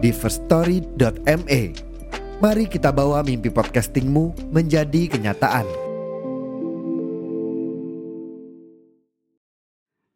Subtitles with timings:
[0.00, 1.62] di firststory.me.
[2.40, 5.68] Mari kita bawa mimpi podcastingmu menjadi kenyataan.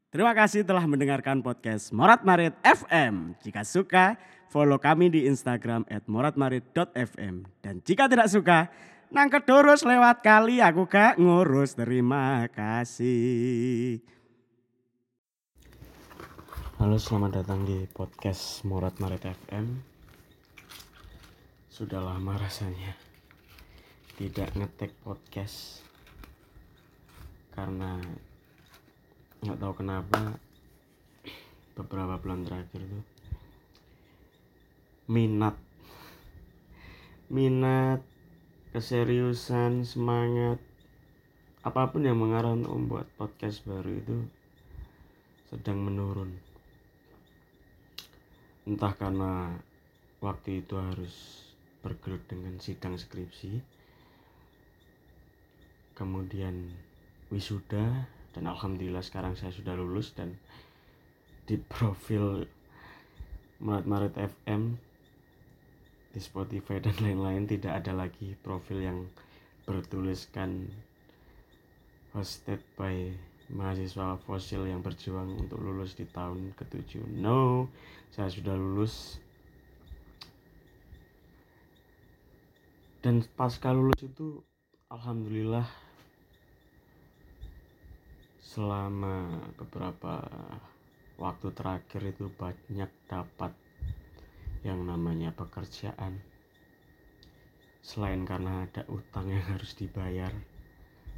[0.08, 3.34] Terima kasih telah mendengarkan podcast Morat Marit FM.
[3.42, 4.14] Jika suka,
[4.46, 7.44] follow kami di Instagram at moratmarit.fm.
[7.58, 8.70] Dan jika tidak suka,
[9.10, 11.74] nang kedurus lewat kali aku gak ngurus.
[11.74, 14.13] Terima kasih.
[16.84, 19.80] Halo, selamat datang di podcast Morat Marit FM.
[21.72, 22.92] Sudah lama rasanya
[24.20, 25.80] tidak ngetek podcast
[27.56, 27.96] karena
[29.40, 30.36] nggak tahu kenapa
[31.72, 33.04] beberapa bulan terakhir tuh
[35.08, 35.56] minat
[37.32, 38.04] minat
[38.76, 40.60] keseriusan semangat
[41.64, 44.28] apa pun yang mengarah untuk membuat podcast baru itu
[45.48, 46.43] sedang menurun
[48.64, 49.60] entah karena
[50.24, 51.44] waktu itu harus
[51.84, 53.60] bergelut dengan sidang skripsi
[55.92, 56.72] kemudian
[57.28, 60.34] wisuda dan alhamdulillah sekarang saya sudah lulus dan
[61.44, 62.48] di profil
[63.60, 64.80] Maret Maret FM
[66.10, 68.98] di Spotify dan lain-lain tidak ada lagi profil yang
[69.68, 70.72] bertuliskan
[72.16, 73.12] hosted by
[73.52, 77.04] mahasiswa fosil yang berjuang untuk lulus di tahun ketujuh.
[77.20, 77.68] No,
[78.08, 79.20] saya sudah lulus.
[83.04, 84.40] Dan pasca lulus itu,
[84.88, 85.68] alhamdulillah,
[88.40, 90.24] selama beberapa
[91.20, 93.52] waktu terakhir itu banyak dapat
[94.64, 96.24] yang namanya pekerjaan.
[97.84, 100.32] Selain karena ada utang yang harus dibayar,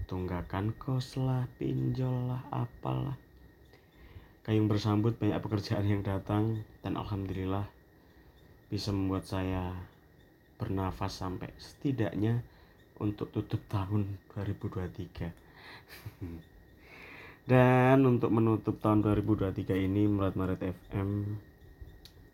[0.07, 3.19] tunggakan kos lah, pinjol lah, apalah.
[4.47, 7.67] Kayung bersambut banyak pekerjaan yang datang dan alhamdulillah
[8.71, 9.75] bisa membuat saya
[10.57, 12.47] bernafas sampai setidaknya
[13.03, 15.35] untuk tutup tahun 2023.
[17.51, 21.39] dan untuk menutup tahun 2023 ini Murat Maret FM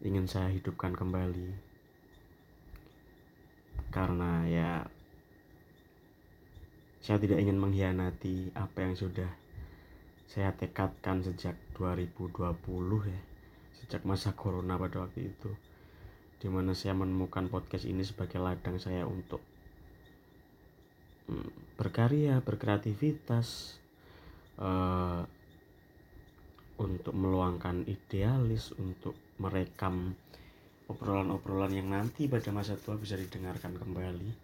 [0.02, 1.72] ingin saya hidupkan kembali
[3.92, 4.70] karena ya
[7.02, 9.26] saya tidak ingin mengkhianati apa yang sudah
[10.30, 12.30] saya tekadkan sejak 2020
[13.10, 13.20] ya.
[13.74, 15.50] Sejak masa corona pada waktu itu.
[16.38, 19.42] Di mana saya menemukan podcast ini sebagai ladang saya untuk
[21.26, 23.76] hmm, berkarya, berkreativitas,
[24.62, 25.26] uh,
[26.78, 30.14] untuk meluangkan idealis, untuk merekam
[30.86, 34.41] obrolan-obrolan yang nanti pada masa tua bisa didengarkan kembali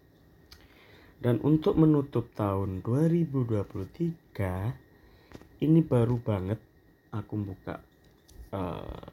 [1.19, 6.63] dan untuk menutup tahun 2023 ini baru banget
[7.11, 7.83] aku buka
[8.55, 9.03] uh,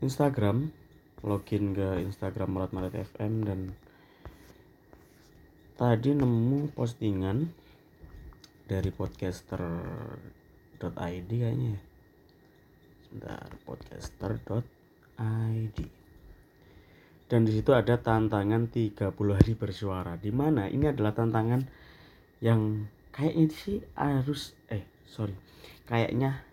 [0.00, 0.72] Instagram
[1.24, 3.72] login ke Instagram Murat Maret FM dan
[5.76, 7.52] tadi nemu postingan
[8.66, 11.80] dari podcaster.id kayaknya ya.
[13.04, 15.78] sebentar podcaster.id
[17.26, 20.14] dan di situ ada tantangan 30 hari bersuara.
[20.14, 20.70] Di mana?
[20.70, 21.66] Ini adalah tantangan
[22.38, 25.34] yang kayaknya sih harus eh sorry.
[25.90, 26.46] Kayaknya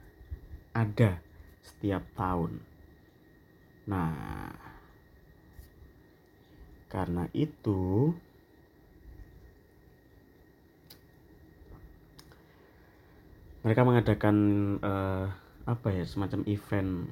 [0.73, 1.21] ada
[1.61, 2.57] setiap tahun.
[3.85, 4.49] Nah
[6.89, 8.13] karena itu
[13.61, 14.37] mereka mengadakan
[14.81, 15.25] uh,
[15.63, 17.09] apa ya semacam event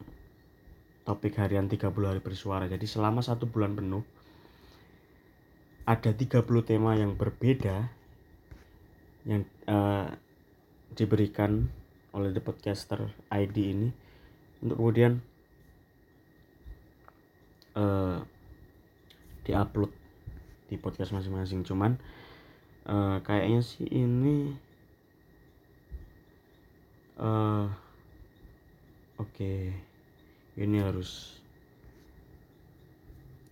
[1.11, 2.71] topik harian 30 hari bersuara.
[2.71, 3.99] Jadi selama satu bulan penuh
[5.83, 7.91] ada 30 tema yang berbeda
[9.27, 10.07] yang uh,
[10.95, 11.67] diberikan
[12.15, 13.89] oleh The Podcaster ID ini
[14.63, 15.19] untuk kemudian
[17.75, 18.23] uh,
[19.43, 19.91] diupload
[20.71, 21.67] di podcast masing-masing.
[21.67, 21.99] Cuman
[22.87, 24.55] uh, kayaknya sih ini
[27.19, 27.67] uh,
[29.19, 29.90] oke okay
[30.61, 31.41] ini harus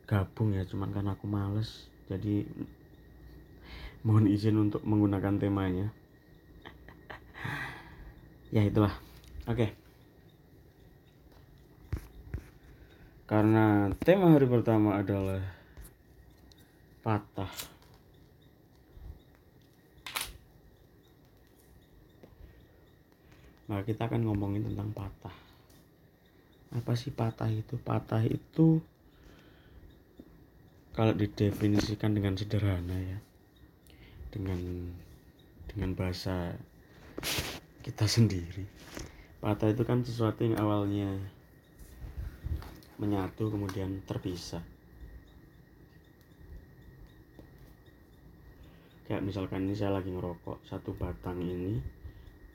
[0.05, 2.45] gabung ya cuman karena aku males jadi
[4.05, 5.89] mohon izin untuk menggunakan temanya
[8.55, 8.93] ya itulah
[9.49, 9.69] oke okay.
[13.25, 15.41] karena tema hari pertama adalah
[17.01, 17.49] patah
[23.69, 25.48] Nah, kita akan ngomongin tentang patah.
[26.69, 27.81] Apa sih patah itu?
[27.81, 28.77] Patah itu
[30.93, 33.19] kalau didefinisikan dengan sederhana ya.
[34.29, 34.93] Dengan
[35.65, 36.53] dengan bahasa
[37.81, 38.65] kita sendiri.
[39.41, 41.09] Patah itu kan sesuatu yang awalnya
[42.99, 44.61] menyatu kemudian terpisah.
[49.09, 51.81] Kayak misalkan ini saya lagi ngerokok satu batang ini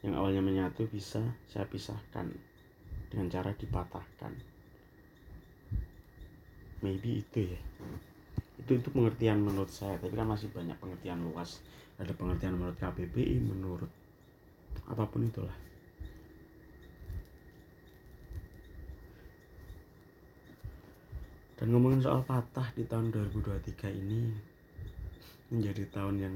[0.07, 1.19] yang awalnya menyatu bisa
[1.51, 2.31] saya pisahkan
[3.15, 4.35] dengan cara dipatahkan.
[6.83, 7.61] Maybe itu ya.
[8.59, 9.95] Itu itu pengertian menurut saya.
[10.03, 11.63] Tapi kan masih banyak pengertian luas.
[12.03, 13.91] Ada pengertian menurut KBBI menurut
[14.91, 15.55] apa pun itulah.
[21.55, 24.35] Dan ngomongin soal patah di tahun 2023 ini
[25.55, 26.35] menjadi tahun yang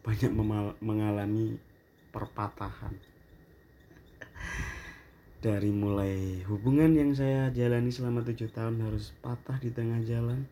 [0.00, 0.32] banyak
[0.80, 1.60] mengalami
[2.08, 2.96] perpatahan
[5.44, 10.48] dari mulai hubungan yang saya jalani selama tujuh tahun harus patah di tengah jalan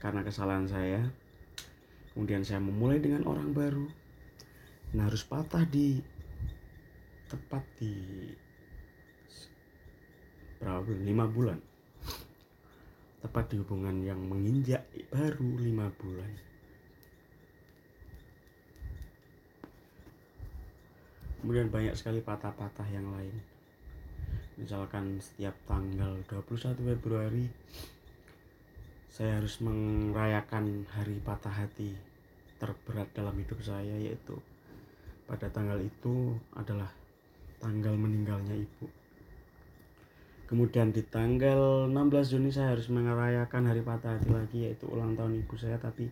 [0.00, 1.12] karena kesalahan saya.
[2.16, 3.84] Kemudian saya memulai dengan orang baru.
[4.96, 6.00] Nah harus patah di
[7.28, 7.92] tepat di
[10.56, 11.04] berapa bulan?
[11.04, 11.58] Lima bulan.
[13.20, 16.32] Tepat di hubungan yang menginjak baru lima bulan
[21.40, 23.32] kemudian banyak sekali patah-patah yang lain.
[24.60, 27.48] Misalkan setiap tanggal 21 Februari
[29.10, 31.96] saya harus merayakan hari patah hati
[32.60, 34.36] terberat dalam hidup saya yaitu
[35.24, 36.92] pada tanggal itu adalah
[37.58, 38.86] tanggal meninggalnya ibu.
[40.44, 45.40] Kemudian di tanggal 16 Juni saya harus merayakan hari patah hati lagi yaitu ulang tahun
[45.40, 46.10] ibu saya tapi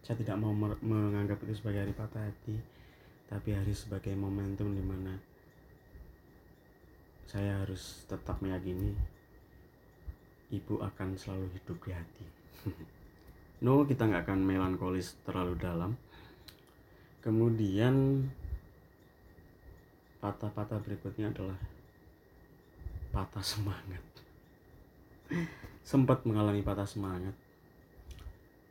[0.00, 2.79] saya tidak mau menganggap itu sebagai hari patah hati
[3.30, 5.14] tapi hari sebagai momentum di mana
[7.30, 8.90] saya harus tetap meyakini
[10.50, 12.26] ibu akan selalu hidup di hati.
[13.60, 15.92] No kita nggak akan melankolis terlalu dalam.
[17.20, 18.24] Kemudian
[20.16, 21.60] patah-patah berikutnya adalah
[23.12, 24.00] patah semangat.
[25.92, 27.36] Sempat mengalami patah semangat.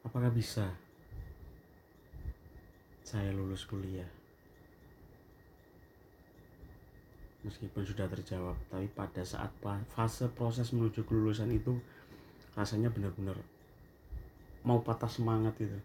[0.02, 0.74] Apakah bisa
[3.06, 4.19] saya lulus kuliah
[7.44, 9.52] meskipun sudah terjawab tapi pada saat
[9.96, 11.80] fase proses menuju kelulusan itu
[12.58, 13.40] rasanya benar-benar
[14.68, 15.80] mau patah semangat itu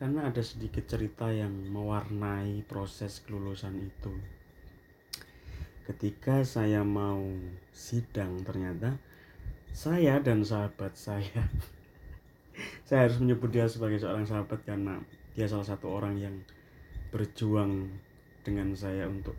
[0.00, 4.08] karena ada sedikit cerita yang mewarnai proses kelulusan itu.
[5.84, 7.20] Ketika saya mau
[7.76, 8.96] sidang ternyata
[9.76, 11.44] saya dan sahabat saya
[12.88, 15.04] saya harus menyebut dia sebagai seorang sahabat karena
[15.36, 16.34] dia salah satu orang yang
[17.10, 17.90] berjuang
[18.46, 19.34] dengan saya untuk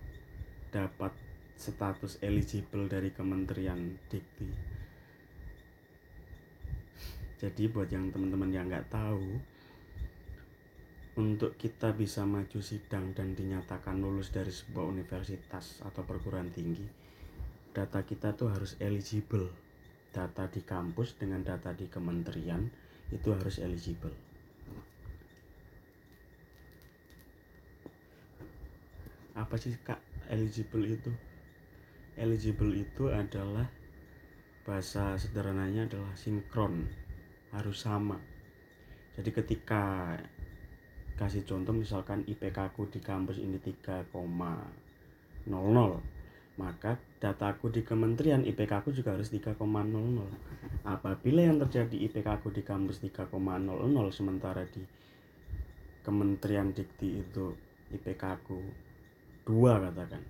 [0.71, 1.15] dapat
[1.55, 4.49] status eligible dari Kementerian Dikti.
[7.41, 9.39] Jadi buat yang teman-teman yang nggak tahu,
[11.17, 16.85] untuk kita bisa maju sidang dan dinyatakan lulus dari sebuah universitas atau perguruan tinggi,
[17.75, 19.49] data kita tuh harus eligible.
[20.11, 22.67] Data di kampus dengan data di kementerian
[23.15, 24.11] itu harus eligible.
[29.41, 29.97] Apa sih kak?
[30.29, 31.11] Eligible itu.
[32.13, 33.65] Eligible itu adalah
[34.61, 36.85] bahasa sederhananya adalah sinkron.
[37.49, 38.21] Harus sama.
[39.17, 40.15] Jadi ketika
[41.17, 44.09] kasih contoh misalkan IPK aku di kampus ini 3,00
[46.57, 49.53] maka dataku di kementerian IPK aku juga harus 3,00
[50.81, 53.29] apabila yang terjadi IPK aku di kampus 3,00
[54.09, 54.81] sementara di
[56.01, 57.53] kementerian dikti itu
[57.93, 58.57] IPK aku
[59.47, 60.23] dua katakan.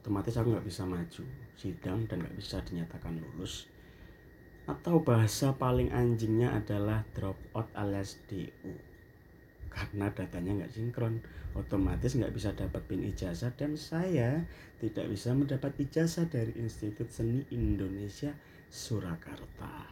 [0.00, 1.24] Otomatis aku nggak bisa maju
[1.60, 3.68] sidang dan nggak bisa dinyatakan lulus.
[4.64, 8.90] Atau bahasa paling anjingnya adalah drop out alias DU
[9.70, 11.22] karena datanya nggak sinkron.
[11.54, 14.46] Otomatis nggak bisa dapat pin ijazah dan saya
[14.78, 18.34] tidak bisa mendapat ijazah dari Institut Seni Indonesia
[18.70, 19.90] Surakarta.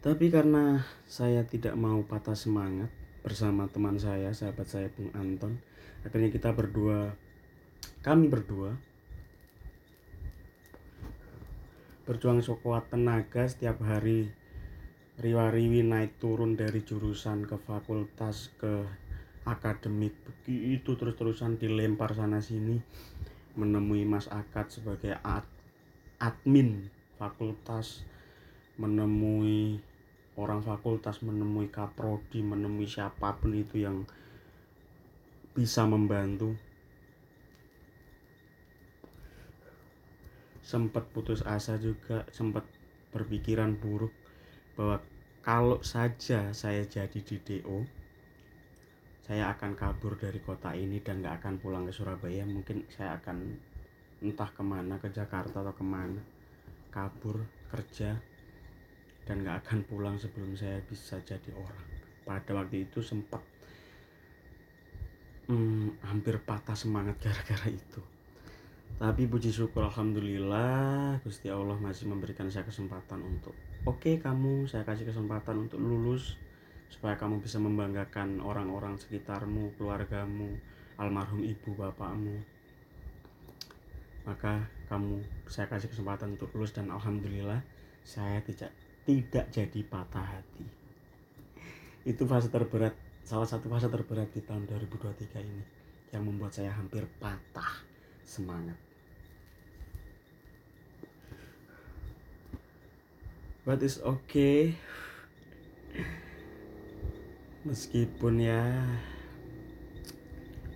[0.00, 2.88] Tapi karena saya tidak mau patah semangat
[3.20, 5.60] bersama teman saya, sahabat saya Bung Anton,
[6.06, 7.12] akhirnya kita berdua
[8.00, 8.76] kami berdua
[12.10, 14.34] berjuang sekuat tenaga setiap hari.
[15.20, 18.82] Riwa-riwi naik turun dari jurusan ke fakultas ke
[19.46, 20.16] akademik.
[20.26, 22.82] Begitu terus-terusan dilempar sana sini
[23.54, 25.46] menemui Mas Akad sebagai ad,
[26.18, 28.02] admin fakultas
[28.80, 29.78] menemui
[30.34, 34.08] orang fakultas menemui kaprodi menemui siapa pun itu yang
[35.54, 36.54] bisa membantu.
[40.62, 42.62] Sempat putus asa juga sempat
[43.10, 44.14] berpikiran buruk
[44.78, 45.02] bahwa
[45.42, 48.00] kalau saja saya jadi di DO
[49.30, 52.42] saya akan kabur dari kota ini dan gak akan pulang ke Surabaya.
[52.42, 53.54] Mungkin saya akan
[54.26, 56.18] entah ke mana ke Jakarta atau ke mana
[56.90, 57.38] kabur
[57.70, 58.18] kerja
[59.30, 61.86] dan gak akan pulang sebelum saya bisa jadi orang.
[62.26, 63.38] Pada waktu itu sempat
[65.50, 68.00] hmm, hampir patah semangat gara-gara itu.
[69.00, 73.56] Tapi puji syukur alhamdulillah Gusti Allah masih memberikan saya kesempatan untuk
[73.88, 76.36] oke okay, kamu saya kasih kesempatan untuk lulus
[76.92, 80.52] supaya kamu bisa membanggakan orang-orang sekitarmu keluargamu
[81.00, 82.44] almarhum ibu bapakmu.
[84.28, 87.64] Maka kamu saya kasih kesempatan untuk lulus dan alhamdulillah
[88.04, 88.70] saya tidak
[89.08, 90.66] tidak jadi patah hati.
[92.04, 92.92] Itu fase terberat
[93.24, 95.64] salah satu fase terberat di tahun 2023 ini
[96.10, 97.82] yang membuat saya hampir patah
[98.26, 98.78] semangat.
[103.64, 104.74] But it's okay.
[107.60, 108.88] Meskipun ya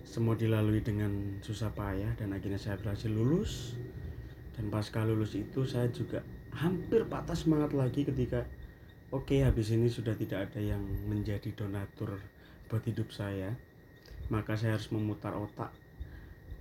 [0.05, 3.75] semua dilalui dengan susah payah dan akhirnya saya berhasil lulus.
[4.55, 6.23] Dan pasca lulus itu saya juga
[6.55, 8.47] hampir patah semangat lagi ketika
[9.13, 12.17] oke habis ini sudah tidak ada yang menjadi donatur
[12.69, 13.53] buat hidup saya.
[14.33, 15.69] Maka saya harus memutar otak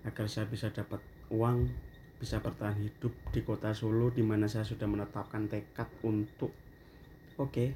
[0.05, 1.01] agar saya bisa dapat
[1.33, 1.73] uang
[2.21, 6.53] bisa bertahan hidup di kota Solo di mana saya sudah menetapkan tekad untuk
[7.41, 7.67] oke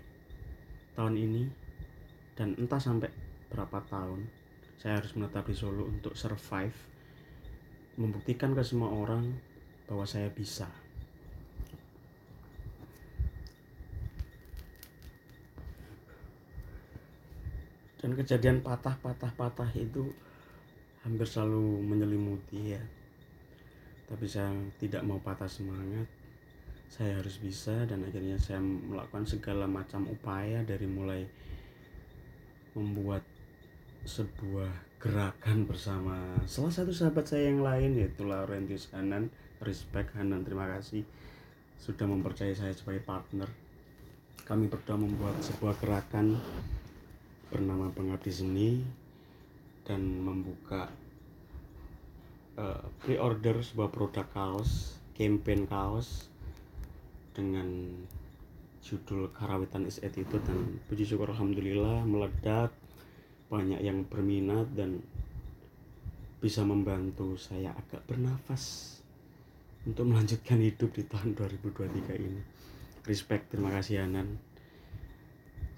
[0.94, 1.42] tahun ini
[2.36, 3.10] dan entah sampai
[3.48, 4.28] berapa tahun
[4.78, 6.76] saya harus menetap di Solo untuk survive
[7.98, 9.26] membuktikan ke semua orang
[9.90, 10.70] bahwa saya bisa
[17.98, 20.06] dan kejadian patah-patah-patah itu
[21.02, 22.82] hampir selalu menyelimuti ya.
[24.08, 26.06] Tapi saya tidak mau patah semangat.
[26.88, 31.20] Saya harus bisa dan akhirnya saya melakukan segala macam upaya dari mulai
[32.72, 33.20] membuat
[34.08, 36.16] sebuah gerakan bersama
[36.48, 39.28] salah satu sahabat saya yang lain yaitu Laurentius Hanan.
[39.60, 41.02] Respect Hanan terima kasih
[41.76, 43.50] sudah mempercayai saya sebagai partner.
[44.48, 46.40] Kami berdua membuat sebuah gerakan
[47.48, 48.72] bernama Pengabdi Seni
[49.88, 50.92] dan membuka
[52.60, 56.28] uh, pre-order sebuah produk kaos, campaign kaos
[57.32, 57.96] dengan
[58.84, 62.72] judul Karawitan is itu dan puji syukur alhamdulillah meledak
[63.48, 65.00] banyak yang berminat dan
[66.38, 68.96] bisa membantu saya agak bernafas
[69.88, 72.42] untuk melanjutkan hidup di tahun 2023 ini.
[73.08, 74.36] Respect terima kasih Anan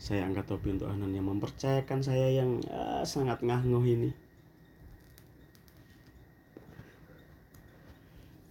[0.01, 4.11] saya angkat topi untuk Anan yang mempercayakan saya yang uh, sangat ngahnuh ini.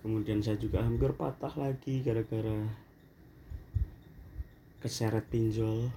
[0.06, 2.70] Kemudian saya juga hampir patah lagi gara-gara
[4.78, 5.90] keseret pinjol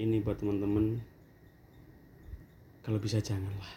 [0.00, 1.04] ini buat teman-teman.
[2.80, 3.68] Kalau bisa janganlah.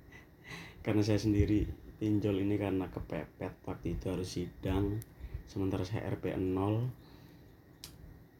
[0.86, 1.66] Karena saya sendiri
[1.98, 5.00] pinjol ini karena kepepet waktu itu harus sidang
[5.48, 6.52] sementara saya RP 0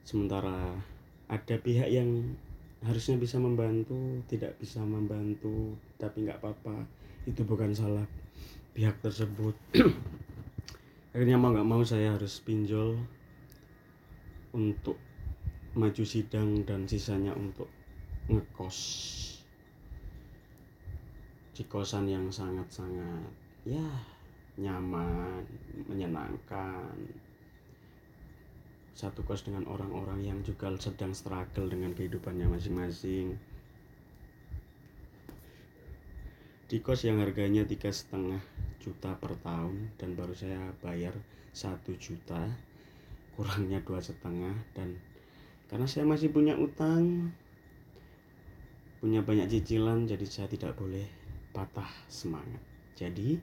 [0.05, 0.77] sementara
[1.27, 2.37] ada pihak yang
[2.85, 6.87] harusnya bisa membantu tidak bisa membantu tapi nggak apa-apa.
[7.27, 8.07] Itu bukan salah
[8.77, 9.55] pihak tersebut.
[11.17, 12.95] Akhirnya mau nggak mau saya harus pinjol
[14.55, 15.01] untuk
[15.77, 17.69] maju sidang dan sisanya untuk
[18.33, 18.79] ngekos
[21.57, 23.33] di kosan yang sangat-sangat
[23.65, 23.89] ya
[24.61, 25.45] nyaman
[25.89, 26.97] menyenangkan
[28.97, 33.37] satu kos dengan orang-orang yang juga sedang struggle dengan kehidupannya masing-masing.
[36.65, 38.41] Di kos yang harganya tiga setengah
[38.81, 41.13] juta per tahun dan baru saya bayar
[41.53, 42.49] satu juta
[43.37, 44.97] kurangnya dua setengah dan
[45.69, 47.37] karena saya masih punya utang
[48.97, 51.05] punya banyak cicilan jadi saya tidak boleh
[51.53, 52.65] patah semangat.
[52.97, 53.37] Jadi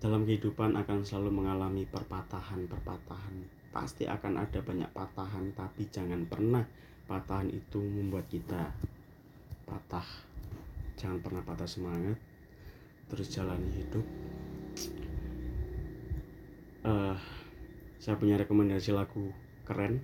[0.00, 3.36] dalam kehidupan akan selalu mengalami perpatahan-perpatahan.
[3.70, 6.64] Pasti akan ada banyak patahan tapi jangan pernah
[7.04, 8.72] patahan itu membuat kita
[9.68, 10.08] patah.
[10.96, 12.16] Jangan pernah patah semangat
[13.12, 14.06] terus jalani hidup.
[16.80, 17.12] Uh,
[18.00, 19.28] saya punya rekomendasi lagu
[19.68, 20.00] keren.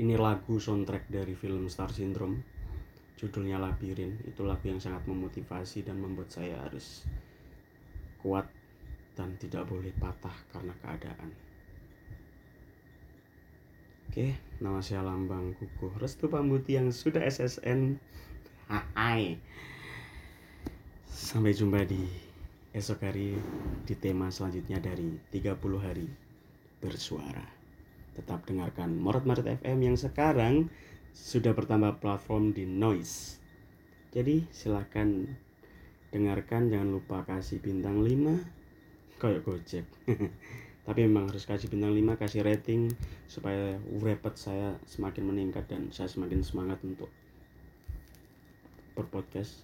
[0.00, 2.42] Ini lagu soundtrack dari film Star Syndrome.
[3.14, 4.18] Judulnya Labirin.
[4.26, 7.04] Itu lagu yang sangat memotivasi dan membuat saya harus
[8.20, 8.46] kuat
[9.16, 11.32] dan tidak boleh patah karena keadaan
[14.10, 17.94] Oke, nama saya Lambang Kukuh Restu Pambuti yang sudah SSN.
[18.66, 19.38] Hai.
[21.06, 22.10] Sampai jumpa di
[22.74, 23.38] esok hari
[23.86, 26.10] di tema selanjutnya dari 30 hari
[26.82, 27.46] bersuara.
[28.18, 30.66] Tetap dengarkan Morat Marit FM yang sekarang
[31.14, 33.38] sudah bertambah platform di Noise.
[34.10, 35.22] Jadi silahkan
[36.10, 39.86] dengarkan jangan lupa kasih bintang 5 kayak Gojek.
[40.86, 42.90] tapi memang harus kasih bintang 5 kasih rating
[43.30, 47.10] supaya repot saya semakin meningkat dan saya semakin semangat untuk
[48.98, 49.62] berpodcast.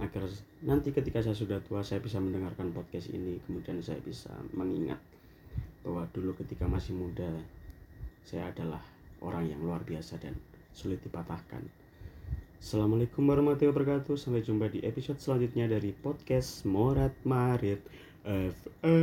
[0.00, 0.24] Agar
[0.64, 3.36] nanti ketika saya sudah tua saya bisa mendengarkan podcast ini.
[3.44, 4.96] Kemudian saya bisa mengingat
[5.84, 7.28] bahwa dulu ketika masih muda
[8.24, 8.80] saya adalah
[9.20, 10.36] orang yang luar biasa dan
[10.72, 11.79] sulit dipatahkan
[12.60, 17.80] Assalamualaikum warahmatullahi wabarakatuh sampai jumpa di episode selanjutnya dari podcast Morat Marit
[18.20, 19.00] FM.